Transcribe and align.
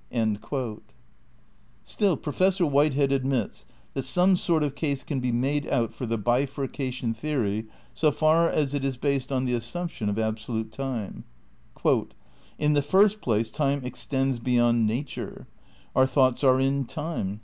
* 0.00 0.32
Still 1.84 2.16
Professor 2.16 2.64
Whitehead 2.64 3.12
admits 3.12 3.66
that 3.92 4.04
some 4.04 4.34
sort 4.34 4.62
of 4.62 4.74
case 4.74 5.04
can 5.04 5.20
be 5.20 5.30
made 5.30 5.68
out 5.68 5.92
for 5.92 6.06
the 6.06 6.16
bifurcation 6.16 7.12
theory 7.12 7.66
so 7.92 8.10
far 8.10 8.48
as 8.48 8.72
it 8.72 8.82
is 8.82 8.96
based 8.96 9.30
on 9.30 9.44
the 9.44 9.52
assumption 9.52 10.08
of 10.08 10.18
absolute 10.18 10.72
time: 10.72 11.24
"In 12.58 12.72
the 12.72 12.80
first 12.80 13.20
place 13.20 13.50
time 13.50 13.84
extends 13.84 14.38
beyond 14.38 14.86
nature. 14.86 15.46
Our 15.94 16.06
thoughts 16.06 16.42
are 16.42 16.58
in 16.58 16.86
time. 16.86 17.38